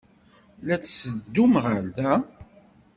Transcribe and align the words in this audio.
La 0.65 0.75
d-tetteddum 0.77 1.53
ɣer 1.65 1.83
da? 1.95 2.13